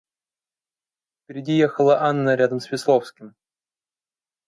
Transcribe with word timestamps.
Впереди 1.23 1.57
ехала 1.59 2.01
Анна 2.01 2.33
рядом 2.33 2.59
с 2.59 2.71
Весловским. 2.71 3.35